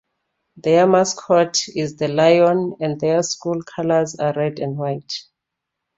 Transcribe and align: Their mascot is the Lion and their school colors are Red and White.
Their 0.57 0.87
mascot 0.87 1.59
is 1.75 1.97
the 1.97 2.07
Lion 2.07 2.75
and 2.79 2.99
their 2.99 3.21
school 3.21 3.61
colors 3.61 4.15
are 4.15 4.33
Red 4.33 4.57
and 4.57 4.75
White. 4.75 5.13